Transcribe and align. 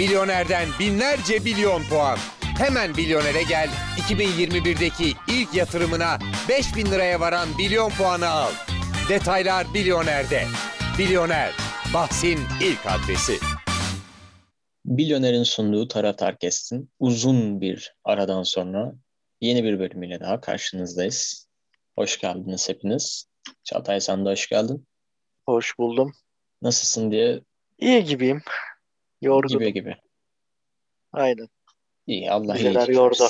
Milyonerden 0.00 0.68
binlerce 0.78 1.38
milyon 1.38 1.82
puan. 1.82 2.18
Hemen 2.58 2.90
Milyoner'e 2.90 3.42
gel. 3.42 3.68
2021'deki 4.08 5.12
ilk 5.28 5.54
yatırımına 5.54 6.18
5000 6.48 6.86
liraya 6.86 7.20
varan 7.20 7.48
milyon 7.58 7.90
puanı 7.90 8.28
al. 8.28 8.50
Detaylar 9.08 9.66
Milyoner'de. 9.74 10.44
Milyoner, 10.98 11.52
bahsin 11.94 12.38
ilk 12.62 12.86
adresi. 12.86 13.38
Milyoner'in 14.84 15.42
sunduğu 15.42 15.88
Taraftar 15.88 16.38
Kestin 16.38 16.90
uzun 16.98 17.60
bir 17.60 17.94
aradan 18.04 18.42
sonra 18.42 18.92
yeni 19.40 19.64
bir 19.64 19.78
bölümüyle 19.78 20.20
daha 20.20 20.40
karşınızdayız. 20.40 21.48
Hoş 21.98 22.20
geldiniz 22.20 22.68
hepiniz. 22.68 23.28
Çağatay 23.64 24.00
sen 24.00 24.24
de 24.24 24.30
hoş 24.30 24.48
geldin. 24.48 24.86
Hoş 25.46 25.78
buldum. 25.78 26.12
Nasılsın 26.62 27.10
diye 27.10 27.40
İyi 27.78 28.04
gibiyim. 28.04 28.42
Yorgun. 29.20 29.58
gibi 29.58 29.72
gibi. 29.72 29.96
Aynen. 31.12 31.48
İyi 32.06 32.30
Allah 32.30 32.54
Vizeler 32.54 32.80
iyilik 32.80 32.96
yordu. 32.96 33.24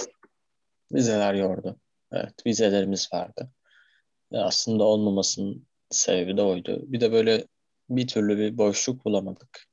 Vizeler 0.92 1.34
yordu. 1.34 1.76
Evet 2.12 2.46
vizelerimiz 2.46 3.12
vardı. 3.12 3.50
Ve 4.32 4.38
aslında 4.38 4.84
olmamasının 4.84 5.66
sebebi 5.90 6.36
de 6.36 6.42
oydu. 6.42 6.82
Bir 6.86 7.00
de 7.00 7.12
böyle 7.12 7.46
bir 7.90 8.06
türlü 8.06 8.38
bir 8.38 8.58
boşluk 8.58 9.04
bulamadık. 9.04 9.66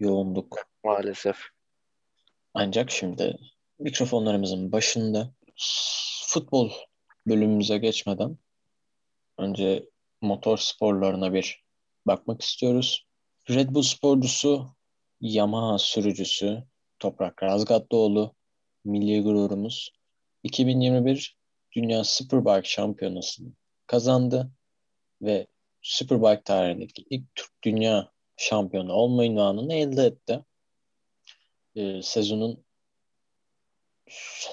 Yoğunluk. 0.00 0.66
Maalesef. 0.84 1.36
Ancak 2.54 2.90
şimdi 2.90 3.38
mikrofonlarımızın 3.78 4.72
başında 4.72 5.32
futbol 6.26 6.70
bölümümüze 7.26 7.78
geçmeden 7.78 8.38
önce 9.38 9.88
motor 10.20 10.58
sporlarına 10.58 11.32
bir 11.32 11.64
bakmak 12.06 12.42
istiyoruz. 12.42 13.06
Red 13.50 13.68
Bull 13.70 13.82
sporcusu, 13.82 14.74
Yamaha 15.22 15.78
sürücüsü 15.78 16.64
Toprak 16.98 17.42
Razgatlıoğlu, 17.42 18.34
milli 18.84 19.22
gururumuz 19.22 19.92
2021 20.42 21.36
Dünya 21.76 22.04
Superbike 22.04 22.68
Şampiyonası'nı 22.68 23.52
kazandı 23.86 24.50
ve 25.22 25.46
Superbike 25.82 26.42
tarihindeki 26.42 27.04
ilk 27.10 27.34
Türk 27.34 27.62
Dünya 27.62 28.10
Şampiyonu 28.36 28.92
olma 28.92 29.24
ünvanını 29.24 29.74
elde 29.74 30.06
etti. 30.06 30.44
Ee, 31.76 32.02
sezonun 32.02 32.64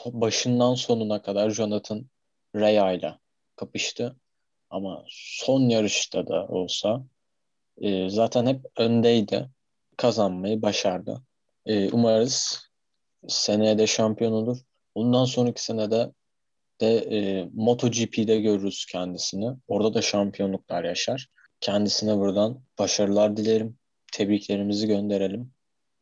başından 0.06 0.74
sonuna 0.74 1.22
kadar 1.22 1.50
Jonathan 1.50 2.06
Rea 2.56 2.92
ile 2.92 3.20
kapıştı. 3.56 4.16
Ama 4.70 5.06
son 5.10 5.62
yarışta 5.62 6.28
da 6.28 6.48
olsa 6.48 7.04
e, 7.78 8.10
zaten 8.10 8.46
hep 8.46 8.66
öndeydi. 8.78 9.50
Kazanmayı 10.00 10.62
başardı. 10.62 11.24
E, 11.66 11.92
umarız 11.92 12.60
seneye 13.28 13.78
de 13.78 13.88
şampiyon 13.88 14.32
olur. 14.32 14.58
Bundan 14.96 15.26
sonraki 15.26 15.64
senede 15.64 16.12
de 16.82 16.98
e, 16.98 17.50
MotoGP'de 17.54 18.40
görürüz 18.40 18.86
kendisini. 18.86 19.52
Orada 19.68 19.94
da 19.94 20.02
şampiyonluklar 20.02 20.84
yaşar. 20.84 21.28
Kendisine 21.62 22.18
buradan 22.18 22.62
başarılar 22.80 23.38
dilerim. 23.38 23.78
Tebriklerimizi 24.14 24.88
gönderelim. 24.88 25.52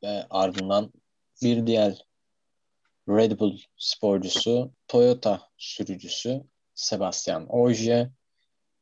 Ve 0.03 0.25
ardından 0.29 0.93
bir 1.43 1.67
diğer 1.67 2.05
Red 3.09 3.39
Bull 3.39 3.57
sporcusu, 3.77 4.71
Toyota 4.87 5.41
sürücüsü 5.57 6.43
Sebastian 6.75 7.55
Ogier 7.55 8.09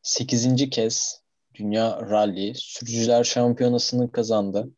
8. 0.02 0.70
kez 0.70 1.22
Dünya 1.54 2.02
Rally 2.02 2.54
Sürücüler 2.56 3.24
Şampiyonası'nı 3.24 4.12
kazandı. 4.12 4.70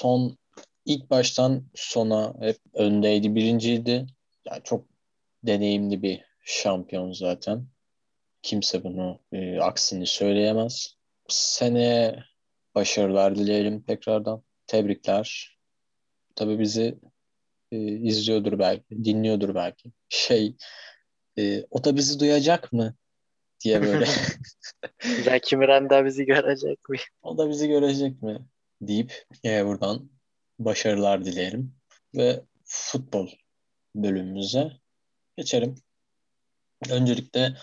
Son 0.00 0.38
ilk 0.84 1.10
baştan 1.10 1.64
sona 1.74 2.34
hep 2.40 2.56
öndeydi, 2.74 3.34
birinciydi. 3.34 4.06
Yani 4.44 4.60
çok 4.64 4.86
deneyimli 5.42 6.02
bir 6.02 6.24
şampiyon 6.44 7.12
zaten. 7.12 7.66
Kimse 8.42 8.84
bunu 8.84 9.20
e, 9.32 9.60
aksini 9.60 10.06
söyleyemez. 10.06 10.96
Seneye 11.28 12.24
başarılar 12.74 13.36
dileyelim 13.36 13.82
tekrardan. 13.82 14.42
Tebrikler. 14.66 15.58
Tabii 16.34 16.58
bizi 16.58 16.98
e, 17.72 17.78
izliyordur 17.78 18.58
belki, 18.58 19.04
dinliyordur 19.04 19.54
belki. 19.54 19.92
Şey, 20.08 20.56
e, 21.38 21.64
o 21.70 21.84
da 21.84 21.96
bizi 21.96 22.20
duyacak 22.20 22.72
mı 22.72 22.94
diye 23.64 23.82
böyle. 23.82 24.06
Zeki 25.24 25.56
Müren 25.56 25.90
de 25.90 26.04
bizi 26.04 26.24
görecek 26.24 26.88
mi? 26.88 26.98
o 27.22 27.38
da 27.38 27.48
bizi 27.48 27.68
görecek 27.68 28.22
mi 28.22 28.38
deyip 28.80 29.24
e, 29.44 29.66
buradan 29.66 30.10
başarılar 30.58 31.24
dileyelim 31.24 31.74
ve 32.14 32.44
futbol 32.64 33.28
bölümümüze 33.94 34.72
geçelim. 35.36 35.74
Öncelikle 36.90 37.56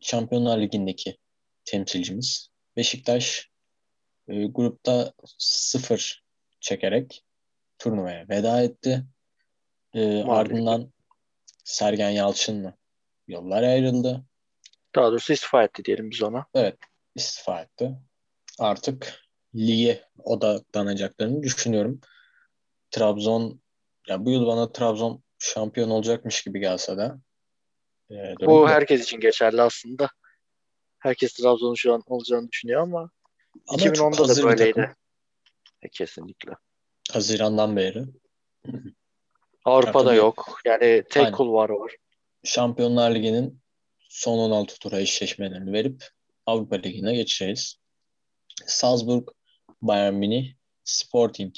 Şampiyonlar 0.00 0.58
Ligi'ndeki 0.58 1.18
temsilcimiz 1.64 2.50
Beşiktaş 2.76 3.50
e, 4.28 4.44
grupta 4.44 5.12
sıfır 5.38 6.24
çekerek 6.60 7.24
turnuvaya 7.78 8.28
veda 8.28 8.62
etti. 8.62 9.04
E, 9.94 10.22
ardından 10.22 10.92
Sergen 11.64 12.10
Yalçın'la 12.10 12.76
yollar 13.28 13.62
ayrıldı. 13.62 14.24
Daha 14.94 15.10
doğrusu 15.10 15.32
istifa 15.32 15.64
etti 15.64 15.84
diyelim 15.84 16.10
biz 16.10 16.22
ona. 16.22 16.46
istifa 17.14 17.60
etti. 17.60 17.94
Artık 18.58 19.27
lige 19.54 20.04
odaklanacaklarını 20.24 21.42
düşünüyorum. 21.42 22.00
Trabzon 22.90 23.60
ya 24.08 24.24
bu 24.24 24.30
yıl 24.30 24.46
bana 24.46 24.72
Trabzon 24.72 25.22
şampiyon 25.38 25.90
olacakmış 25.90 26.42
gibi 26.42 26.60
gelse 26.60 26.96
de 26.96 27.12
e, 28.10 28.34
Bu 28.46 28.68
herkes 28.68 29.02
için 29.02 29.20
geçerli 29.20 29.62
aslında. 29.62 30.10
Herkes 30.98 31.32
Trabzon'un 31.32 31.74
şu 31.74 31.94
an 31.94 32.02
olacağını 32.06 32.48
düşünüyor 32.50 32.82
ama, 32.82 33.10
Ama 33.68 33.78
çok 33.78 33.96
2010'da 33.96 34.28
hazır 34.28 34.42
da 34.42 34.46
böyleydi. 34.48 34.72
takım. 34.72 34.94
E, 35.82 35.88
kesinlikle. 35.88 36.52
Haziran'dan 37.12 37.76
beri. 37.76 38.04
Avrupa'da 39.64 40.04
tabii. 40.04 40.16
yok. 40.16 40.60
Yani 40.64 41.04
tek 41.10 41.16
Aynen. 41.24 41.32
kulvarı 41.32 41.72
var. 41.80 41.96
Şampiyonlar 42.44 43.14
Ligi'nin 43.14 43.60
son 44.08 44.38
16 44.38 44.78
tura 44.78 45.00
eşleşmelerini 45.00 45.72
verip 45.72 46.04
Avrupa 46.46 46.76
Ligi'ne 46.76 47.14
geçeceğiz. 47.14 47.76
Salzburg, 48.66 49.28
Bayern 49.82 50.14
Münih, 50.14 50.54
Sporting, 50.84 51.54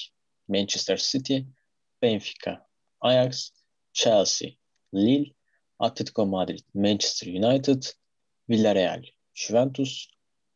Manchester 0.49 0.97
City, 0.97 1.47
Benfica, 2.03 2.67
Ajax, 3.01 3.51
Chelsea, 3.93 4.49
Lille, 4.95 5.35
Atletico 5.79 6.27
Madrid, 6.27 6.65
Manchester 6.75 7.29
United, 7.29 7.83
Villarreal, 8.49 9.03
Juventus, 9.35 10.09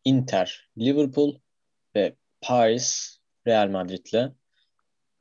Inter, 0.05 0.69
Liverpool 0.77 1.41
ve 1.95 2.17
Paris, 2.41 3.19
Real 3.47 3.69
Madrid'le 3.69 4.33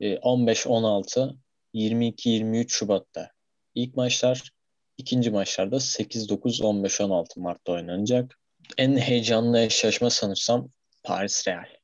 e, 0.00 0.14
15-16, 0.14 1.36
22-23 1.74 2.68
Şubat'ta 2.68 3.30
ilk 3.74 3.96
maçlar, 3.96 4.52
ikinci 4.96 5.30
maçlarda 5.30 5.76
8-9-15-16 5.76 7.40
Mart'ta 7.40 7.72
oynanacak. 7.72 8.38
En 8.78 8.96
heyecanlı 8.96 9.60
eşleşme 9.60 10.10
sanırsam 10.10 10.68
Paris 11.02 11.48
Real. 11.48 11.83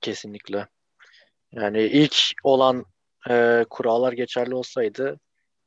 Kesinlikle. 0.00 0.68
Yani 1.52 1.82
ilk 1.82 2.16
olan 2.44 2.84
e, 3.30 3.64
kurallar 3.70 4.12
geçerli 4.12 4.54
olsaydı 4.54 5.20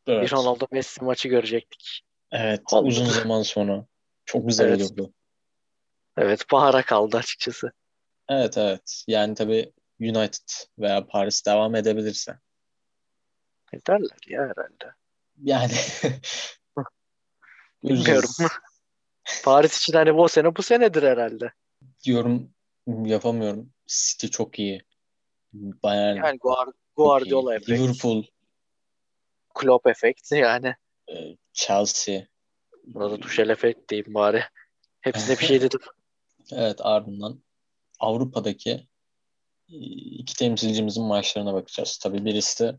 Evet. 0.08 0.24
bir 0.24 0.32
Ronaldo 0.32 0.68
Messi 0.72 1.04
maçı 1.04 1.28
görecektik. 1.28 2.02
Evet, 2.32 2.62
Olmadı. 2.74 2.88
uzun 2.88 3.06
zaman 3.06 3.42
sonra. 3.42 3.86
Çok 4.26 4.48
güzel 4.48 4.68
Evet. 4.68 4.82
olurdu. 4.82 5.14
Evet, 6.18 6.46
bahara 6.52 6.82
kaldı 6.82 7.18
açıkçası. 7.18 7.72
Evet 8.30 8.58
evet. 8.58 9.04
Yani 9.08 9.36
tabii 9.36 9.74
United 10.00 10.50
veya 10.80 11.08
Paris 11.08 11.46
devam 11.46 11.76
edebilirse. 11.76 12.40
Ederler 13.74 14.18
ya 14.28 14.42
herhalde. 14.42 14.96
Yani 15.42 15.74
Bilmiyorum. 17.84 18.30
Paris 19.44 19.78
için 19.78 19.94
hani 19.94 20.16
bu 20.16 20.30
sene 20.30 20.56
bu 20.56 20.64
senedir 20.64 21.04
herhalde. 21.04 21.52
Yorum 22.06 22.54
yapamıyorum. 22.88 23.73
City 23.88 24.28
çok 24.28 24.60
iyi. 24.60 24.84
Bayern 25.54 26.16
Yani 26.16 26.38
Guard 26.38 26.74
Guardiola 26.96 27.56
efekt, 27.56 27.70
Liverpool, 27.70 28.24
Klopp 29.54 29.88
efekti 29.88 30.36
yani. 30.36 30.76
e, 31.12 31.38
Chelsea. 31.54 32.28
Burada 32.84 33.18
Tuchel 33.20 33.50
efekt 33.50 33.90
diyeyim 33.90 34.14
bari. 34.14 34.44
Hepsine 35.02 35.38
bir 35.40 35.46
şey 35.46 35.62
dedim. 35.62 35.80
Evet 36.52 36.80
ardından 36.82 37.44
Avrupa'daki 38.00 38.72
e, 39.70 39.76
iki 40.18 40.36
temsilcimizin 40.36 41.04
maçlarına 41.04 41.54
bakacağız. 41.54 41.98
Tabii 41.98 42.26
birisi 42.26 42.76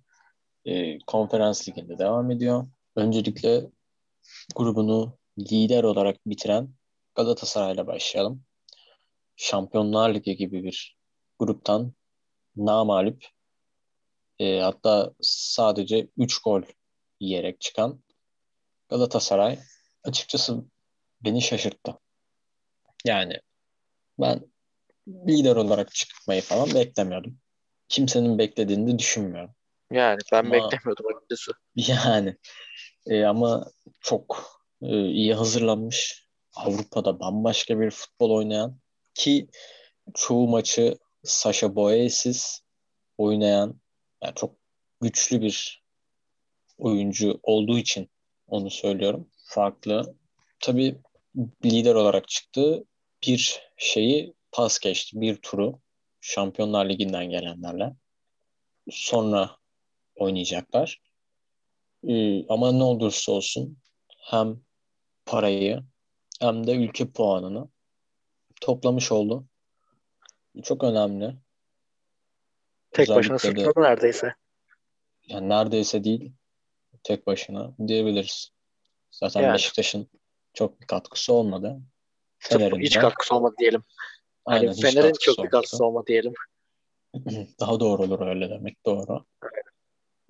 e, 0.65 0.99
konferans 0.99 1.69
liginde 1.69 1.99
devam 1.99 2.31
ediyor. 2.31 2.67
Öncelikle 2.97 3.71
grubunu 4.57 5.19
lider 5.39 5.85
olarak 5.85 6.17
bitiren 6.27 6.75
Galatasaray'la 7.15 7.87
başlayalım. 7.87 8.45
Şampiyonlar 9.37 10.15
Ligi 10.15 10.37
gibi 10.37 10.65
bir 10.65 10.94
gruptan 11.39 11.93
namağlup 12.57 13.25
E, 14.39 14.61
hatta 14.61 15.15
sadece 15.21 16.09
3 16.17 16.39
gol 16.39 16.63
yiyerek 17.21 17.61
çıkan 17.61 18.03
Galatasaray 18.89 19.59
açıkçası 20.05 20.65
beni 21.21 21.43
şaşırttı. 21.43 21.99
Yani 23.05 23.41
ben 24.19 24.41
lider 25.09 25.57
olarak 25.57 25.95
çıkmayı 25.95 26.43
falan 26.43 26.75
beklemiyordum. 26.75 27.39
Kimsenin 27.89 28.39
beklediğini 28.39 28.93
de 28.93 28.99
düşünmüyorum. 28.99 29.55
Yani 29.91 30.19
ben 30.33 30.39
Ama- 30.45 30.53
beklemiyordum 30.53 31.07
açıkçası. 31.17 31.53
Yani 31.77 32.37
e, 33.07 33.25
ama 33.25 33.67
çok 34.01 34.61
e, 34.83 35.07
iyi 35.07 35.35
hazırlanmış. 35.35 36.29
Avrupa'da 36.55 37.21
bambaşka 37.21 37.81
bir 37.81 37.91
futbol 37.91 38.31
oynayan 38.31 38.79
ki 39.15 39.49
çoğu 40.15 40.49
maçı 40.49 40.99
Sasha 41.25 41.75
Boye'siz 41.75 42.63
oynayan 43.19 43.81
yani 44.23 44.35
çok 44.35 44.57
güçlü 45.01 45.41
bir 45.41 45.85
oyuncu 46.79 47.41
olduğu 47.43 47.79
için 47.79 48.11
onu 48.47 48.71
söylüyorum. 48.71 49.31
Farklı. 49.45 50.17
Tabii 50.61 50.99
lider 51.65 51.95
olarak 51.95 52.29
çıktı. 52.29 52.85
Bir 53.27 53.63
şeyi 53.77 54.35
pas 54.53 54.79
geçti. 54.79 55.21
Bir 55.21 55.37
turu 55.37 55.81
Şampiyonlar 56.21 56.89
Ligi'nden 56.89 57.31
gelenlerle. 57.31 57.97
Sonra 58.91 59.57
oynayacaklar. 60.17 61.03
Ee, 62.09 62.47
ama 62.49 62.73
ne 62.73 62.83
olursa 62.83 63.33
olsun 63.33 63.79
hem 64.19 64.61
parayı 65.27 65.83
hem 66.41 66.67
de 66.67 66.75
ülke 66.75 67.11
puanını 67.11 67.69
toplamış 68.61 69.13
oldu. 69.13 69.47
Çok 70.63 70.85
önemli. 70.85 71.37
Tek 72.91 73.09
başına 73.09 73.35
Özellikle 73.35 73.61
de- 73.61 73.65
sırtladı 73.65 73.87
neredeyse. 73.87 74.35
yani 75.29 75.49
neredeyse 75.49 76.05
değil 76.05 76.33
tek 77.03 77.27
başına 77.27 77.75
diyebiliriz. 77.89 78.51
Zaten 79.11 79.43
Yani. 79.43 79.55
Beşiktaş'ın 79.55 80.11
çok 80.55 80.81
bir 80.81 80.87
katkısı 80.87 81.33
olmadı. 81.33 81.81
Fener'in 82.39 82.81
hiç 82.81 82.99
katkısı 82.99 83.35
olmadı 83.35 83.55
diyelim. 83.59 83.85
Aynen, 84.45 84.67
Yani 84.67 84.81
Fener'in 84.81 85.13
çok 85.21 85.45
bir 85.45 85.51
katkısı 85.51 85.77
olmadı. 85.77 85.89
olmadı 85.91 86.07
diyelim. 86.07 86.35
Daha 87.61 87.81
doğru 87.81 88.03
olur 88.03 88.27
öyle 88.27 88.51
demek 88.51 88.87
doğru. 88.87 89.25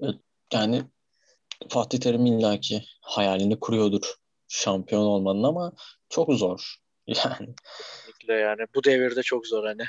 Evet, 0.02 0.16
Yani 0.52 0.82
Fatih 1.68 2.00
Terim 2.00 2.26
illaki 2.26 2.84
hayalini 3.00 3.60
kuruyordur 3.60 4.14
şampiyon 4.48 5.02
olmanın 5.02 5.42
ama 5.42 5.72
çok 6.08 6.32
zor. 6.32 6.76
Yani 7.06 7.54
Kesinlikle 7.76 8.34
yani. 8.34 8.66
Bu 8.74 8.84
devirde 8.84 9.22
çok 9.22 9.46
zor 9.46 9.64
hani. 9.64 9.82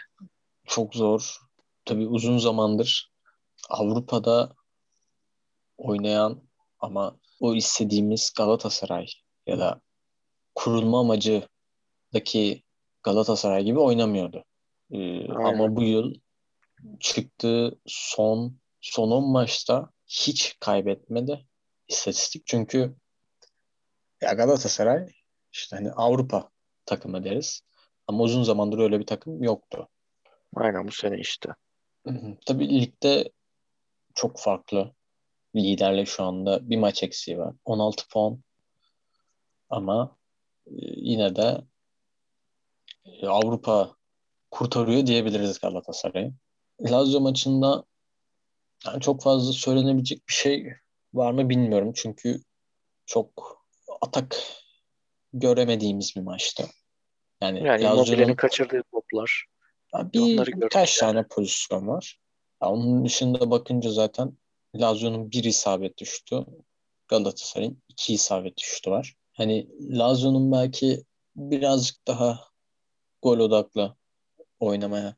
çok 0.68 0.96
zor. 0.96 1.38
Tabii 1.86 2.08
uzun 2.08 2.38
zamandır 2.38 3.12
Avrupa'da 3.70 4.56
oynayan 5.78 6.44
ama 6.80 7.20
o 7.40 7.56
istediğimiz 7.56 8.34
Galatasaray 8.38 9.08
ya 9.48 9.60
da 9.60 9.82
kurulma 10.56 11.00
amacıdaki 11.00 12.64
Galatasaray 13.04 13.64
gibi 13.64 13.80
oynamıyordu. 13.80 14.44
Ee, 14.92 14.98
Aynen. 14.98 15.34
ama 15.34 15.76
bu 15.76 15.84
yıl 15.84 16.14
çıktığı 17.00 17.80
son 17.86 18.60
son 18.82 19.12
10 19.12 19.32
maçta 19.32 19.90
hiç 20.08 20.58
kaybetmedi 20.60 21.46
istatistik. 21.88 22.44
Çünkü 22.46 22.96
ya 24.22 24.34
Galatasaray 24.34 25.08
işte 25.52 25.76
hani 25.76 25.92
Avrupa 25.92 26.50
takımı 26.86 27.24
deriz. 27.24 27.62
Ama 28.08 28.24
uzun 28.24 28.44
zamandır 28.44 28.80
öyle 28.80 29.00
bir 29.00 29.06
takım 29.06 29.44
yoktu. 29.44 29.88
Aynen 30.56 30.88
bu 30.88 30.92
sene 30.92 31.20
işte. 31.20 31.50
Tabii 32.46 32.82
ligde 32.82 33.32
çok 34.16 34.40
farklı. 34.40 34.94
Liderle 35.56 36.06
şu 36.06 36.24
anda 36.24 36.70
bir 36.70 36.78
maç 36.78 37.04
eksiği 37.04 37.38
var. 37.38 37.56
16 37.66 38.08
puan. 38.08 38.40
Ama 39.70 40.18
e, 40.68 40.74
yine 40.96 41.36
de 41.36 41.62
e, 43.06 43.28
Avrupa 43.28 43.96
kurtarıyor 44.52 45.08
diyebiliriz 45.08 45.60
Galatasaray'ı. 45.60 46.34
Lazio 46.82 47.20
maçında 47.20 47.84
yani 48.86 49.02
çok 49.02 49.22
fazla 49.22 49.54
söylenebilecek 49.54 50.28
bir 50.28 50.34
şey 50.34 50.74
var 51.14 51.32
mı 51.32 51.50
bilmiyorum. 51.50 51.92
Çünkü 51.96 52.42
çok 53.06 53.62
atak 54.02 54.38
göremediğimiz 55.40 56.16
bir 56.16 56.22
maçtı. 56.22 56.64
Yani, 57.42 57.64
Yani 57.64 57.84
Immobile'nin 57.84 58.36
kaçırdığı 58.36 58.84
toplar. 58.92 59.46
Bir 59.94 60.38
gördük 60.38 60.72
kaç 60.72 61.02
yani. 61.02 61.14
tane 61.14 61.28
pozisyon 61.28 61.88
var. 61.88 62.20
Ya 62.64 62.70
onun 62.70 63.06
dışında 63.06 63.52
bakınca 63.52 63.92
zaten 63.92 64.38
Lazio'nun 64.76 65.32
bir 65.32 65.44
isabet 65.44 65.98
düştü. 65.98 66.46
Galatasaray'ın 67.08 67.82
iki 67.90 68.14
isabet 68.14 68.58
düştü 68.58 68.92
var. 68.92 69.16
Hani 69.34 69.70
Lazio'nun 69.98 70.52
belki 70.52 71.04
birazcık 71.36 72.08
daha 72.08 72.40
gol 73.22 73.40
odaklı 73.40 73.96
oynamaya 74.60 75.16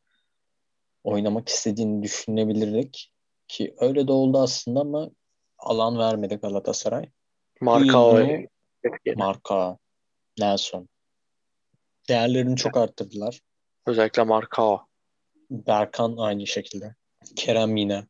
oynamak 1.04 1.50
istediğini 1.50 2.04
düşünebilirdik 2.04 3.14
ki 3.48 3.76
öyle 3.80 4.08
de 4.08 4.12
oldu 4.12 4.40
aslında 4.40 4.80
ama 4.80 5.10
alan 5.58 5.98
vermedi 5.98 6.36
Galatasaray. 6.36 7.10
Marka. 7.62 8.28
Marka, 9.16 9.78
Nelson 10.40 10.90
değerlerini 12.10 12.56
çok 12.56 12.78
arttırdılar. 12.78 13.40
Özellikle 13.86 14.24
Marka. 14.24 14.88
Berkan 15.50 16.18
aynı 16.18 16.48
şekilde. 16.48 16.96
Kerem 17.36 17.76
yine 17.78 18.08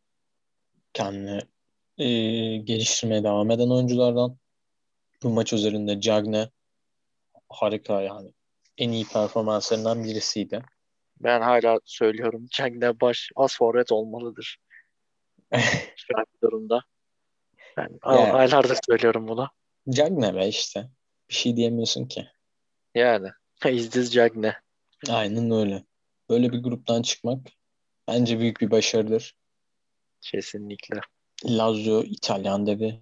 kendini 0.94 1.42
e, 1.98 2.08
geliştirmeye 2.58 3.24
devam 3.24 3.52
eden 3.52 3.70
oyunculardan. 3.70 4.38
Bu 5.24 5.30
maç 5.30 5.54
üzerinde 5.54 6.02
Cagne 6.02 6.50
harika 7.50 8.02
yani. 8.02 8.34
En 8.78 8.92
iyi 8.92 9.06
performanslarından 9.06 10.04
birisiydi. 10.04 10.62
Ben 11.20 11.42
hala 11.42 11.80
söylüyorum. 11.86 12.48
Cagne 12.52 13.00
baş 13.02 13.32
az 13.36 13.58
forvet 13.58 13.92
olmalıdır. 13.92 14.58
Şu 15.96 16.18
an 16.18 16.26
durumda. 16.44 16.84
Ben 17.78 18.00
Yani. 18.06 18.34
aylardır 18.34 18.78
söylüyorum 18.90 19.28
bunu. 19.28 19.50
Cagne 19.90 20.36
be 20.36 20.48
işte. 20.48 20.90
Bir 21.30 21.34
şey 21.36 21.58
diyemiyorsun 21.58 22.06
ki. 22.06 22.28
Yani. 22.96 23.28
Is 23.72 23.90
this 23.90 24.12
Cagne? 24.12 24.56
Aynen 25.10 25.52
öyle. 25.52 25.84
Böyle 26.30 26.52
bir 26.52 26.64
gruptan 26.64 27.02
çıkmak 27.02 27.48
bence 28.08 28.40
büyük 28.40 28.62
bir 28.62 28.72
başarıdır. 28.72 29.36
Kesinlikle. 30.22 31.00
Lazio 31.46 32.04
İtalyan 32.04 32.68
devi, 32.68 33.00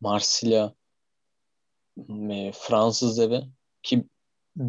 Marsilya 0.00 0.74
e, 2.30 2.52
Fransız 2.52 3.18
devi 3.18 3.42
ki 3.82 4.04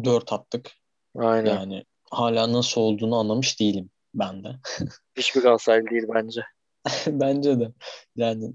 dört 0.04 0.32
attık. 0.32 0.70
Aynen. 1.16 1.54
Yani 1.54 1.84
hala 2.10 2.52
nasıl 2.52 2.80
olduğunu 2.80 3.16
anlamış 3.16 3.60
değilim 3.60 3.90
ben 4.14 4.44
de. 4.44 4.56
Hiçbir 5.16 5.42
Galatasaraylı 5.42 5.90
değil 5.90 6.04
bence. 6.14 6.42
Bence 7.06 7.60
de. 7.60 7.72
Yani 8.16 8.52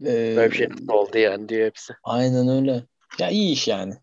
e, 0.00 0.36
Böyle 0.36 0.50
bir 0.50 0.56
şey 0.56 0.68
oldu 0.88 1.18
yani 1.18 1.48
diyor 1.48 1.66
hepsi. 1.66 1.94
aynen 2.04 2.48
öyle. 2.48 2.86
Ya 3.18 3.30
iyi 3.30 3.52
iş 3.52 3.68
yani. 3.68 3.94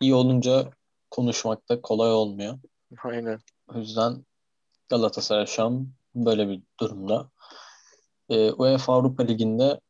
İyi 0.00 0.14
olunca 0.14 0.70
konuşmak 1.10 1.68
da 1.68 1.80
kolay 1.80 2.12
olmuyor. 2.12 2.58
Aynen. 3.04 3.40
O 3.68 3.78
yüzden 3.78 4.26
Galatasaray 4.88 5.46
şu 5.46 5.64
an 5.64 5.88
böyle 6.14 6.48
bir 6.48 6.62
durumda. 6.80 7.30
E, 8.28 8.52
UEFA 8.52 8.92
Avrupa 8.94 9.22
Ligi'nde 9.22 9.80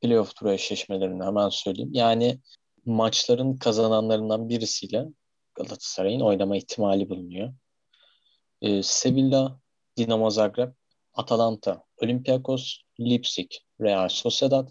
playoff 0.00 0.36
turu 0.36 0.50
eşleşmelerini 0.52 1.24
hemen 1.24 1.48
söyleyeyim. 1.48 1.90
Yani 1.92 2.40
maçların 2.86 3.56
kazananlarından 3.56 4.48
birisiyle 4.48 5.06
Galatasaray'ın 5.54 6.20
oynama 6.20 6.56
ihtimali 6.56 7.08
bulunuyor. 7.08 7.54
E, 8.62 8.82
Sevilla, 8.82 9.60
Dinamo 9.96 10.30
Zagreb, 10.30 10.72
Atalanta, 11.14 11.84
Olympiakos, 12.02 12.76
Leipzig, 13.00 13.50
Real 13.80 14.08
Sociedad, 14.08 14.68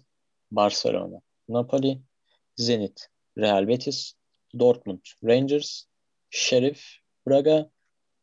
Barcelona, 0.50 1.20
Napoli, 1.48 2.02
Zenit, 2.56 3.08
Real 3.38 3.68
Betis, 3.68 4.14
Dortmund, 4.58 5.00
Rangers, 5.24 5.86
Sheriff, 6.30 6.82
Braga, 7.26 7.70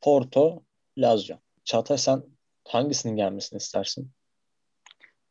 Porto, 0.01 0.63
Lazio. 0.97 1.37
Çağatay 1.63 1.97
sen 1.97 2.23
hangisinin 2.67 3.15
gelmesini 3.15 3.57
istersin? 3.57 4.11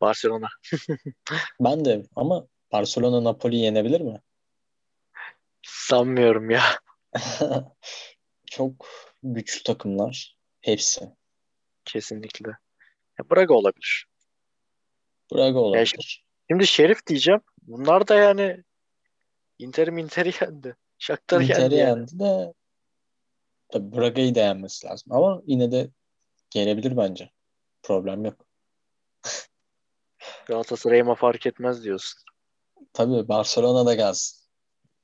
Barcelona. 0.00 0.48
Ben 1.60 1.84
de 1.84 2.02
ama 2.16 2.46
Barcelona 2.72 3.24
Napoli 3.24 3.56
yenebilir 3.56 4.00
mi? 4.00 4.20
Sanmıyorum 5.62 6.50
ya. 6.50 6.62
Çok 8.46 8.86
güçlü 9.22 9.62
takımlar. 9.62 10.36
Hepsi. 10.60 11.10
Kesinlikle. 11.84 12.50
Ya 13.18 13.30
Braga 13.30 13.54
olabilir. 13.54 14.06
Braga 15.32 15.58
olabilir. 15.58 16.24
Şimdi 16.50 16.66
Şerif 16.66 17.06
diyeceğim. 17.06 17.40
Bunlar 17.62 18.08
da 18.08 18.14
yani 18.14 18.64
Inter'im 19.60 19.98
Inter'i 19.98 20.32
yendi. 20.40 20.76
Shakhtar 20.98 21.40
Inter'i 21.40 21.74
yendi 21.74 22.18
de 22.18 22.54
tabii 23.68 23.96
Braga'yı 23.96 24.34
da 24.34 24.40
yenmesi 24.40 24.86
lazım. 24.86 25.12
Ama 25.12 25.42
yine 25.46 25.72
de 25.72 25.90
gelebilir 26.50 26.96
bence. 26.96 27.30
Problem 27.82 28.24
yok. 28.24 28.46
Galatasaray'ıma 30.46 31.14
fark 31.14 31.46
etmez 31.46 31.84
diyorsun. 31.84 32.20
Tabii 32.92 33.28
Barcelona 33.28 33.86
da 33.86 33.94
gelsin. 33.94 34.40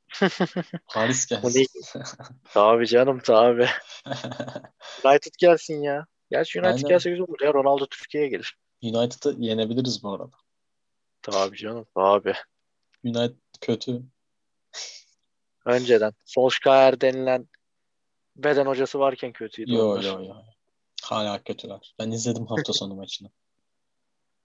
Paris 0.95 1.27
gelsin. 1.27 1.67
Tabii 2.55 2.87
canım 2.87 3.21
tabii. 3.25 3.69
United 5.05 5.33
gelsin 5.39 5.83
ya. 5.83 6.07
Gerçi 6.31 6.61
United 6.61 6.77
Aynen. 6.77 6.89
gelse 6.89 7.11
güzel 7.11 7.25
olur 7.29 7.41
ya. 7.41 7.55
Ronaldo 7.55 7.87
Türkiye'ye 7.87 8.29
gelir. 8.31 8.59
United'ı 8.83 9.35
yenebiliriz 9.39 10.03
bu 10.03 10.13
arada. 10.13 10.37
Tabii 11.23 11.57
canım 11.57 11.87
tabii. 11.95 12.35
United 13.05 13.37
kötü. 13.61 14.03
Önceden. 15.65 16.13
Solskjaer 16.25 17.01
denilen 17.01 17.49
beden 18.37 18.67
hocası 18.67 18.99
varken 18.99 19.33
kötüydü 19.33 19.73
Yo 19.73 19.91
onlar 19.91 20.03
yo 20.03 20.25
yo. 20.25 20.35
Hala 21.03 21.43
kötüler. 21.43 21.95
Ben 21.99 22.11
izledim 22.11 22.47
hafta 22.47 22.73
sonu 22.73 22.95
maçını. 22.95 23.31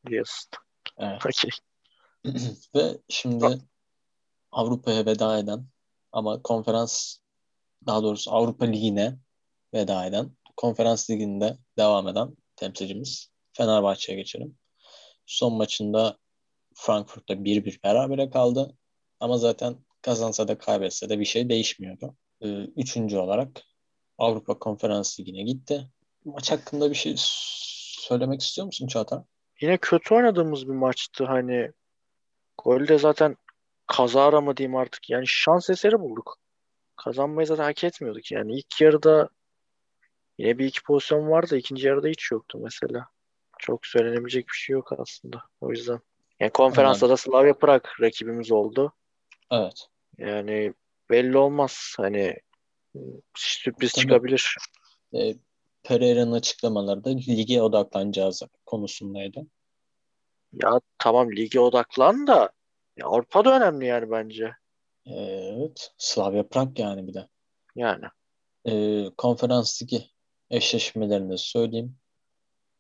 diyorsun. 0.07 0.49
Evet. 0.97 1.25
Okey. 1.25 1.51
Ve 2.75 2.97
şimdi 3.09 3.61
Avrupa'ya 4.51 5.05
veda 5.05 5.39
eden 5.39 5.65
ama 6.11 6.41
konferans 6.41 7.17
daha 7.85 8.03
doğrusu 8.03 8.31
Avrupa 8.31 8.65
Ligi'ne 8.65 9.17
veda 9.73 10.05
eden 10.05 10.31
konferans 10.57 11.09
liginde 11.09 11.57
devam 11.77 12.07
eden 12.07 12.37
temsilcimiz 12.55 13.31
Fenerbahçe'ye 13.53 14.17
geçelim. 14.17 14.57
Son 15.25 15.53
maçında 15.53 16.17
Frankfurt'ta 16.73 17.33
1-1 17.33 17.83
berabere 17.83 18.29
kaldı. 18.29 18.77
Ama 19.19 19.37
zaten 19.37 19.77
kazansa 20.01 20.47
da 20.47 20.57
kaybetse 20.57 21.09
de 21.09 21.19
bir 21.19 21.25
şey 21.25 21.49
değişmiyordu. 21.49 22.15
Ee, 22.41 22.47
Üçüncü 22.63 23.17
olarak 23.17 23.49
Avrupa 24.17 24.59
Konferans 24.59 25.19
Ligi'ne 25.19 25.43
gitti. 25.43 25.87
Maç 26.25 26.51
hakkında 26.51 26.89
bir 26.89 26.95
şey 26.95 27.13
söylemek 27.17 28.41
istiyor 28.41 28.65
musun 28.65 28.87
Çağatay? 28.87 29.19
Yine 29.61 29.77
kötü 29.77 30.15
oynadığımız 30.15 30.67
bir 30.67 30.73
maçtı 30.73 31.25
hani. 31.25 31.71
Golü 32.63 32.87
de 32.87 32.97
zaten 32.97 33.37
kazara 33.87 34.41
mı 34.41 34.57
diyeyim 34.57 34.75
artık. 34.75 35.09
Yani 35.09 35.27
şans 35.27 35.69
eseri 35.69 35.99
bulduk. 35.99 36.37
Kazanmayı 36.95 37.47
zaten 37.47 37.63
hak 37.63 37.83
etmiyorduk 37.83 38.31
yani. 38.31 38.57
İlk 38.57 38.81
yarıda 38.81 39.29
yine 40.37 40.57
bir 40.57 40.65
iki 40.65 40.83
pozisyon 40.83 41.29
vardı. 41.29 41.57
ikinci 41.57 41.87
yarıda 41.87 42.07
hiç 42.07 42.31
yoktu 42.31 42.59
mesela. 42.61 43.07
Çok 43.59 43.85
söylenebilecek 43.85 44.47
bir 44.47 44.57
şey 44.57 44.73
yok 44.73 44.91
aslında. 44.97 45.41
O 45.61 45.69
yüzden. 45.69 45.99
Yani 46.39 46.51
konferansta 46.51 47.09
da 47.09 47.17
Slavia 47.17 47.53
Prag 47.53 47.83
rakibimiz 48.01 48.51
oldu. 48.51 48.93
Evet. 49.51 49.87
Yani 50.17 50.73
belli 51.09 51.37
olmaz. 51.37 51.93
Hani 51.97 52.35
sürpriz 53.35 53.91
Tabii. 53.91 54.01
çıkabilir. 54.01 54.55
E, 55.15 55.35
Pereira'nın 55.83 56.31
açıklamaları 56.31 57.03
da 57.03 57.09
lige 57.09 57.61
odaklanacağız 57.61 58.41
konusundaydı. 58.65 59.41
Ya 60.53 60.81
tamam 60.97 61.31
lige 61.31 61.59
odaklan 61.59 62.27
da 62.27 62.51
ya 62.97 63.07
Avrupa 63.07 63.45
da 63.45 63.57
önemli 63.57 63.85
yani 63.85 64.11
bence. 64.11 64.51
Evet. 65.05 65.91
Slavia 65.97 66.47
Prag 66.47 66.79
yani 66.79 67.07
bir 67.07 67.13
de. 67.13 67.27
Yani. 67.75 68.05
E, 68.65 69.05
konferans 69.17 69.81
ligi 69.81 70.09
eşleşmelerini 70.49 71.37
söyleyeyim. 71.37 71.97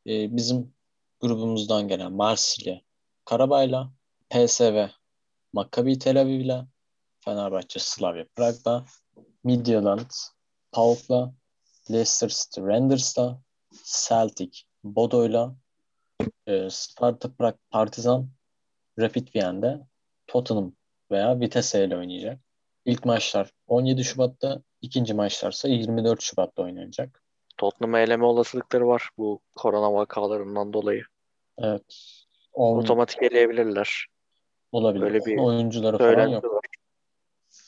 E, 0.07 0.35
bizim 0.35 0.73
grubumuzdan 1.19 1.87
gelen 1.87 2.13
Marsilya, 2.13 2.81
Karabay'la, 3.25 3.91
PSV, 4.29 4.87
Maccabi 5.53 5.99
Tel 5.99 6.17
Aviv'le, 6.17 6.67
Fenerbahçe, 7.25 7.79
Slavia 7.79 8.25
Prag'la, 8.35 8.85
Midtjylland, 9.43 10.11
PAOK'la, 10.71 11.33
Leicester 11.89 12.29
City 12.29 12.61
Rangers'la, 12.61 13.41
Celtic, 13.83 14.63
Bodo'yla, 14.83 15.55
e, 16.47 16.69
Sparta 16.69 17.29
Prag 17.29 17.55
Partizan, 17.71 18.29
Rapid 18.99 19.27
Vien'de, 19.35 19.79
Tottenham 20.27 20.73
veya 21.11 21.39
Vitesse 21.39 21.85
ile 21.85 21.97
oynayacak. 21.97 22.39
İlk 22.85 23.05
maçlar 23.05 23.51
17 23.67 24.03
Şubat'ta, 24.03 24.61
ikinci 24.81 25.13
maçlarsa 25.13 25.67
24 25.67 26.21
Şubat'ta 26.21 26.63
oynanacak. 26.63 27.23
Tottenham'ı 27.57 27.99
eleme 27.99 28.25
olasılıkları 28.25 28.87
var 28.87 29.09
bu 29.17 29.41
korona 29.55 29.93
vakalarından 29.93 30.73
dolayı. 30.73 31.03
Evet. 31.57 31.83
10 32.53 32.77
Otomatik 32.77 33.23
eleyebilirler. 33.23 34.07
Olabilir. 34.71 35.03
öyle 35.03 35.25
bir 35.25 35.37
Oyuncuları 35.37 35.97
falan 35.97 36.27
yok. 36.27 36.43
var. 36.43 36.65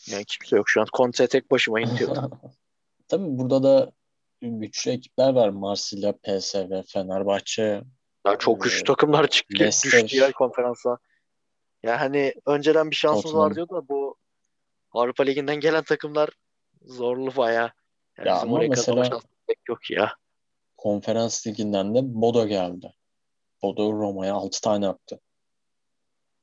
Yani 0.08 0.26
kimse 0.26 0.56
yok 0.56 0.70
şu 0.70 0.82
an. 0.82 0.88
Conte 0.98 1.28
tek 1.28 1.52
başıma 1.52 1.82
iniyor. 1.82 2.16
Tabii 3.08 3.26
burada 3.38 3.64
da 3.64 3.92
güçlü 4.42 4.92
ekipler 4.92 5.34
var. 5.34 5.50
Marsilya, 5.50 6.12
PSV, 6.18 6.82
Fenerbahçe. 6.88 7.82
Ya 8.26 8.38
çok 8.38 8.62
güçlü 8.62 8.82
Ee, 8.82 8.84
takımlar 8.84 9.28
çıktı, 9.28 9.54
Leicester. 9.60 10.04
düştü 10.04 10.18
ya 10.18 10.32
konferansa. 10.32 10.98
Ya 11.84 12.00
hani 12.02 12.34
önceden 12.46 12.92
bir 12.92 12.96
şansımız 12.96 13.24
Tottenham. 13.24 13.46
var 13.50 13.56
diyordu 13.56 13.74
da 13.76 13.88
bu 13.90 14.16
Avrupa 14.92 15.24
Ligi'nden 15.24 15.60
gelen 15.60 15.84
takımlar 15.84 16.30
zorlu 16.82 17.36
bayağı. 17.36 17.72
Yani 18.18 18.28
Ya 18.28 18.36
ama 18.40 18.60
mesela- 18.70 19.20
yok 19.70 19.92
ya. 19.92 20.14
Konferans 20.78 21.48
liginden 21.48 21.96
de 21.96 22.00
Bodo 22.04 22.48
geldi. 22.48 22.94
Bodo 23.62 23.92
Roma'ya 23.94 24.34
6 24.34 24.62
tane 24.62 24.88
attı. 24.88 25.20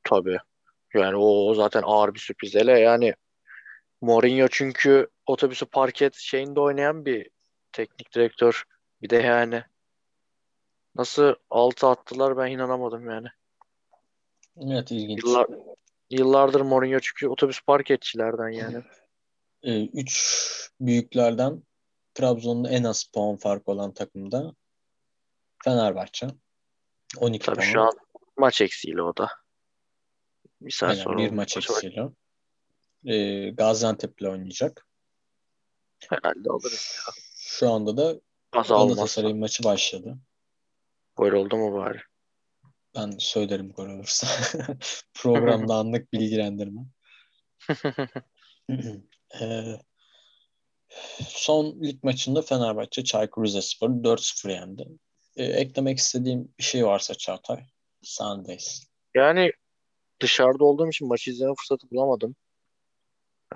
Tabii. 0.04 0.38
Yani 0.94 1.16
o, 1.16 1.54
zaten 1.54 1.82
ağır 1.84 2.14
bir 2.14 2.18
sürpriz. 2.18 2.54
Hele 2.54 2.78
yani 2.80 3.14
Mourinho 4.00 4.48
çünkü 4.50 5.08
otobüsü 5.26 5.66
parket 5.66 6.14
şeyinde 6.14 6.60
oynayan 6.60 7.04
bir 7.04 7.30
teknik 7.72 8.14
direktör. 8.14 8.64
Bir 9.02 9.10
de 9.10 9.16
yani 9.16 9.64
nasıl 10.94 11.34
altı 11.50 11.86
attılar 11.86 12.36
ben 12.36 12.46
inanamadım 12.46 13.10
yani. 13.10 13.28
Evet 14.56 14.90
ilginç. 14.90 15.24
Yıllar, 15.24 15.46
yıllardır 16.10 16.60
Mourinho 16.60 16.98
çünkü 17.00 17.28
otobüs 17.28 17.60
parketçilerden 17.60 18.48
yani. 18.48 18.82
Ee, 19.62 19.86
üç 19.86 20.40
büyüklerden 20.80 21.62
Trabzon'da 22.14 22.70
en 22.70 22.84
az 22.84 23.04
puan 23.04 23.36
farkı 23.36 23.70
olan 23.70 23.94
takım 23.94 24.32
da 24.32 24.54
Fenerbahçe. 25.64 26.26
12 27.16 27.46
Tabii 27.46 27.56
puan. 27.56 27.66
şu 27.66 27.80
an 27.80 27.92
maç 28.36 28.60
eksiğiyle 28.60 29.02
o 29.02 29.16
da. 29.16 29.28
Bir 30.60 30.70
saat 30.70 30.90
Aynen, 30.90 31.02
sonra 31.02 31.18
bir 31.18 31.30
maç 31.30 31.56
eksiğiyle. 31.56 32.08
Ee, 33.04 33.50
Gaziantep'le 33.50 34.22
oynayacak. 34.22 34.86
Herhalde 36.08 36.50
alırız 36.50 36.98
ya. 37.06 37.12
Şu 37.36 37.70
anda 37.70 37.96
da. 37.96 38.20
Galatasaray'ın 38.52 39.38
maçı 39.38 39.64
başladı. 39.64 40.18
Gol 41.16 41.32
oldu 41.32 41.56
mu 41.56 41.74
bari? 41.74 41.98
Ben 42.96 43.10
söylerim 43.18 43.72
gol 43.72 43.86
olursa. 43.86 44.26
Programda 45.14 45.74
anlık 45.78 46.12
bilgilendirme. 46.12 46.80
Ee, 49.40 49.78
son 51.18 51.82
lig 51.82 52.04
maçında 52.04 52.42
Fenerbahçe 52.42 53.04
Çaykur 53.04 53.44
Rizespor'u 53.44 53.92
4-0 53.92 54.50
yendi. 54.50 54.88
Ee, 55.36 55.44
eklemek 55.44 55.98
istediğim 55.98 56.54
bir 56.58 56.62
şey 56.62 56.86
varsa 56.86 57.14
Çağatay, 57.14 57.64
sendeyiz. 58.02 58.90
Yani 59.14 59.52
dışarıda 60.20 60.64
olduğum 60.64 60.88
için 60.88 61.08
maçı 61.08 61.30
izleme 61.30 61.54
fırsatı 61.58 61.90
bulamadım. 61.90 62.36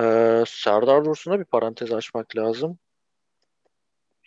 Ee, 0.00 0.44
Serdar 0.47 1.04
Dursun'a 1.04 1.40
bir 1.40 1.44
parantez 1.44 1.92
açmak 1.92 2.37
lazım. 2.37 2.78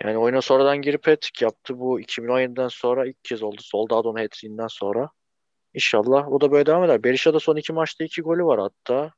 Yani 0.04 0.18
oyuna 0.18 0.42
sonradan 0.42 0.82
girip 0.82 1.08
hat-trick 1.08 1.46
yaptı. 1.46 1.80
Bu 1.80 2.02
2017'den 2.02 2.68
sonra 2.68 3.08
ilk 3.08 3.24
kez 3.24 3.44
oldu. 3.44 3.62
Soldadon 3.62 4.16
hat-trick'inden 4.16 4.68
sonra. 4.68 5.10
İnşallah 5.74 6.32
o 6.32 6.42
da 6.42 6.52
böyle 6.52 6.66
devam 6.66 6.84
eder. 6.84 7.04
Berisha'da 7.04 7.40
son 7.40 7.56
iki 7.56 7.74
maçta 7.74 8.04
iki 8.04 8.22
golü 8.22 8.44
var 8.46 8.60
hatta. 8.60 9.14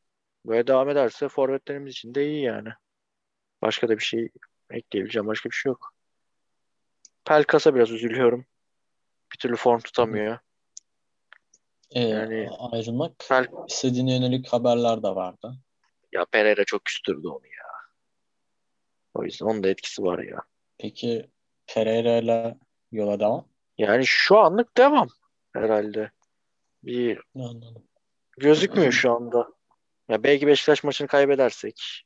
Böyle 0.45 0.67
devam 0.67 0.89
ederse 0.89 1.29
forvetlerimiz 1.29 1.91
için 1.91 2.15
de 2.15 2.27
iyi 2.27 2.43
yani. 2.43 2.69
Başka 3.61 3.89
da 3.89 3.97
bir 3.97 4.03
şey 4.03 4.29
ekleyebileceğim. 4.71 5.27
Başka 5.27 5.49
bir 5.49 5.55
şey 5.55 5.69
yok. 5.69 5.93
Pelkas'a 7.25 7.75
biraz 7.75 7.91
üzülüyorum. 7.91 8.45
Bir 9.33 9.37
türlü 9.37 9.55
form 9.55 9.79
tutamıyor. 9.79 10.37
Ee, 11.91 12.01
Yani- 12.01 12.49
ayrılmak 12.71 13.11
Pel- 13.17 13.67
istediğine 13.69 14.13
yönelik 14.15 14.47
haberler 14.53 15.03
de 15.03 15.07
vardı. 15.07 15.55
Ya 16.11 16.25
Pereira 16.31 16.65
çok 16.65 16.85
küstürdü 16.85 17.27
onu 17.27 17.45
ya. 17.45 17.65
O 19.13 19.23
yüzden 19.23 19.45
onun 19.45 19.63
da 19.63 19.69
etkisi 19.69 20.03
var 20.03 20.19
ya. 20.19 20.41
Peki 20.77 21.29
Pereira 21.67 22.17
ile 22.17 22.57
yola 22.91 23.19
devam? 23.19 23.47
Yani 23.77 24.05
şu 24.05 24.37
anlık 24.37 24.77
devam 24.77 25.07
herhalde. 25.53 26.11
Bir 26.83 27.21
Anladım. 27.35 27.83
gözükmüyor 28.37 28.91
şu 28.91 29.11
anda. 29.13 29.47
Ya 30.09 30.23
belki 30.23 30.47
Beşiktaş 30.47 30.83
maçını 30.83 31.07
kaybedersek 31.07 32.05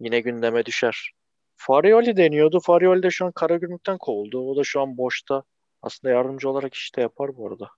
yine 0.00 0.20
gündeme 0.20 0.64
düşer. 0.66 1.12
Farioli 1.56 2.16
deniyordu. 2.16 2.60
Farioli 2.60 3.02
de 3.02 3.10
şu 3.10 3.26
an 3.26 3.32
Karagümrük'ten 3.32 3.98
kovuldu. 3.98 4.50
O 4.50 4.56
da 4.56 4.64
şu 4.64 4.80
an 4.80 4.96
boşta. 4.96 5.42
Aslında 5.82 6.14
yardımcı 6.14 6.50
olarak 6.50 6.74
işte 6.74 7.00
yapar 7.00 7.36
bu 7.36 7.48
arada. 7.48 7.68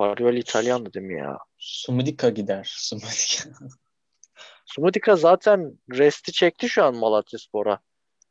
Farioli 0.00 0.38
İtalyandı 0.38 0.92
değil 0.94 1.06
mi 1.06 1.18
ya? 1.18 1.38
Sumudika 1.58 2.28
gider. 2.28 2.74
Sumudika. 2.78 3.50
Sumudika 4.66 5.16
zaten 5.16 5.78
resti 5.92 6.32
çekti 6.32 6.68
şu 6.68 6.84
an 6.84 6.96
Malatyaspor'a. 6.96 7.78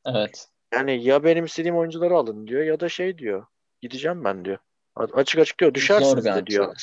Evet. 0.05 0.47
Yani 0.73 1.03
ya 1.03 1.23
benim 1.23 1.45
istediğim 1.45 1.77
oyuncuları 1.77 2.15
alın 2.15 2.47
diyor 2.47 2.63
ya 2.63 2.79
da 2.79 2.89
şey 2.89 3.17
diyor. 3.17 3.45
Gideceğim 3.81 4.23
ben 4.23 4.45
diyor. 4.45 4.57
Açık 4.95 5.39
açık 5.39 5.59
diyor. 5.59 5.73
Düşersiniz 5.73 6.25
de 6.25 6.45
diyor. 6.45 6.75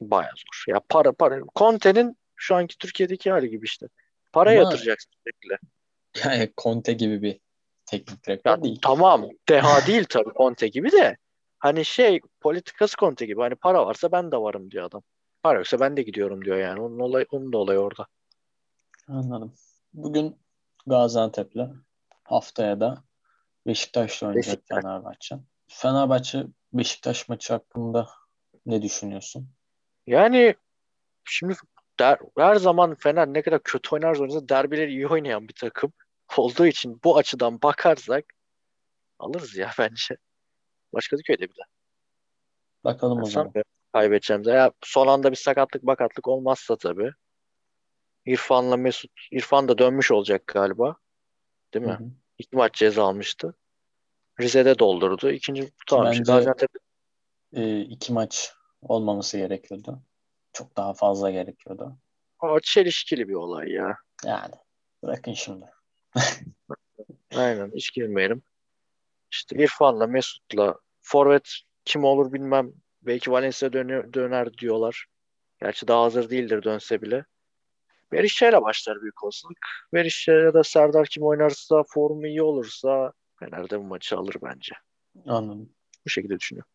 Baya 0.00 0.30
zor. 0.36 0.74
Ya 0.74 0.80
para 0.88 1.12
para. 1.12 1.40
Conte'nin 1.56 2.16
şu 2.36 2.54
anki 2.54 2.78
Türkiye'deki 2.78 3.30
hali 3.30 3.50
gibi 3.50 3.64
işte. 3.64 3.86
Para 4.32 4.50
Ama- 4.50 4.58
yatıracaksın 4.58 5.10
sürekli. 5.22 5.68
Yani 6.24 6.52
Conte 6.58 6.92
gibi 6.92 7.22
bir 7.22 7.40
teknik 7.86 8.26
direktör 8.26 8.50
Ya 8.50 8.62
değil. 8.64 8.78
tamam. 8.82 9.28
Deha 9.48 9.86
değil 9.86 10.04
tabii 10.08 10.30
Conte 10.36 10.68
gibi 10.68 10.92
de. 10.92 11.16
Hani 11.62 11.84
şey 11.84 12.20
politikası 12.40 12.96
Conte 12.96 13.26
gibi. 13.26 13.40
Hani 13.40 13.54
para 13.54 13.86
varsa 13.86 14.12
ben 14.12 14.32
de 14.32 14.36
varım 14.36 14.70
diyor 14.70 14.84
adam. 14.84 15.02
Para 15.42 15.58
yoksa 15.58 15.80
ben 15.80 15.96
de 15.96 16.02
gidiyorum 16.02 16.44
diyor 16.44 16.56
yani. 16.56 16.80
Onun 16.80 16.98
olay 16.98 17.26
onun 17.30 17.52
da 17.52 17.58
olayı 17.58 17.78
orada. 17.78 18.06
Anladım. 19.08 19.54
Bugün 19.92 20.38
Gaziantep'le 20.86 21.68
haftaya 22.24 22.80
da 22.80 23.04
Beşiktaş'la 23.66 24.26
oynayacak 24.26 24.54
Beşiktaş. 24.54 24.82
Fenerbahçe. 24.82 25.36
Fenerbahçe 25.68 26.46
Beşiktaş 26.72 27.28
maçı 27.28 27.52
hakkında 27.52 28.08
ne 28.66 28.82
düşünüyorsun? 28.82 29.48
Yani 30.06 30.54
şimdi 31.24 31.54
der, 32.00 32.18
her 32.38 32.56
zaman 32.56 32.94
Fener 32.94 33.26
ne 33.26 33.42
kadar 33.42 33.62
kötü 33.62 33.94
oynarsa 33.94 34.22
oynarsa 34.22 34.48
derbileri 34.48 34.90
iyi 34.90 35.08
oynayan 35.08 35.48
bir 35.48 35.54
takım 35.54 35.92
olduğu 36.36 36.66
için 36.66 37.00
bu 37.04 37.16
açıdan 37.16 37.62
bakarsak 37.62 38.24
alırız 39.18 39.56
ya 39.56 39.70
bence. 39.78 40.16
Başka 40.92 41.16
bir 41.16 41.38
de. 41.38 41.46
Bakalım 42.84 43.18
Ben 43.18 43.22
o 43.22 43.26
zaman. 43.26 43.52
kaybedeceğimize. 43.92 44.50
Ya 44.50 44.72
son 44.84 45.06
anda 45.06 45.30
bir 45.30 45.36
sakatlık 45.36 45.82
bakatlık 45.82 46.28
olmazsa 46.28 46.76
tabii. 46.76 47.12
İrfan'la 48.26 48.76
Mesut. 48.76 49.10
İrfan 49.30 49.68
da 49.68 49.78
dönmüş 49.78 50.10
olacak 50.10 50.46
galiba. 50.46 50.96
Değil 51.74 51.86
mi? 51.86 51.92
Hı 51.92 51.96
hı. 51.96 52.10
İki 52.38 52.56
maç 52.56 52.74
ceza 52.74 53.04
almıştı. 53.04 53.54
Rize'de 54.40 54.78
doldurdu. 54.78 55.30
İkinci 55.30 55.70
tutarmış. 55.70 56.18
Bence- 56.18 56.32
Gaziantep 56.32 56.70
Ee, 57.52 57.80
iki 57.80 58.12
maç 58.12 58.52
olmaması 58.82 59.38
gerekiyordu. 59.38 60.02
Çok 60.52 60.76
daha 60.76 60.94
fazla 60.94 61.30
gerekiyordu. 61.30 61.96
o 62.40 62.60
çelişkili 62.60 63.28
bir 63.28 63.34
olay 63.34 63.70
ya. 63.70 63.98
Yani 64.24 64.54
bırakın 65.02 65.32
şimdi. 65.32 65.70
Aynen 67.34 67.70
hiç 67.74 67.92
girmeyelim. 67.92 68.42
İşte 69.32 69.56
İrfan'la 69.56 70.06
Mesut'la 70.06 70.74
forvet 71.00 71.50
kim 71.84 72.04
olur 72.04 72.32
bilmem. 72.32 72.72
Belki 73.02 73.30
Valencia 73.30 73.72
dönüyor, 73.72 74.12
döner 74.12 74.58
diyorlar. 74.58 75.06
Gerçi 75.60 75.88
daha 75.88 76.02
hazır 76.02 76.30
değildir 76.30 76.62
dönse 76.62 77.02
bile. 77.02 77.24
Berişe'yle 78.12 78.62
başlar 78.62 79.02
büyük 79.02 79.24
olasılık. 79.24 79.58
Berişe 79.94 80.32
ya 80.32 80.54
da 80.54 80.64
Serdar 80.64 81.06
kim 81.06 81.22
oynarsa, 81.22 81.82
formu 81.88 82.26
iyi 82.26 82.42
olursa 82.42 83.12
Fener 83.38 83.70
de 83.70 83.78
bu 83.78 83.82
maçı 83.82 84.16
alır 84.16 84.36
bence. 84.42 84.74
Anladım. 85.26 85.72
Bu 86.04 86.10
şekilde 86.10 86.38
düşünüyorum. 86.38 86.70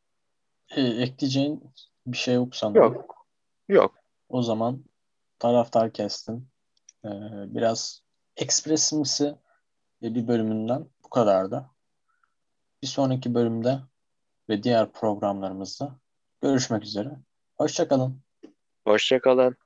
Ee, 0.75 0.81
ekleyeceğin 0.81 1.73
bir 2.07 2.17
şey 2.17 2.35
yok 2.35 2.55
sanırım. 2.55 2.93
Yok. 2.93 3.25
Yok. 3.67 3.95
O 4.29 4.41
zaman 4.41 4.83
taraftar 5.39 5.93
kestim. 5.93 6.49
Ee, 7.05 7.09
biraz 7.47 8.03
ekspresimsi 8.37 9.35
bir 10.01 10.27
bölümünden 10.27 10.89
bu 11.03 11.09
kadardı. 11.09 11.65
Bir 12.81 12.87
sonraki 12.87 13.33
bölümde 13.33 13.79
ve 14.49 14.63
diğer 14.63 14.91
programlarımızda 14.91 15.99
görüşmek 16.41 16.83
üzere. 16.83 17.11
Hoşçakalın. 17.57 18.21
Hoşça 18.87 19.21
kalın. 19.21 19.57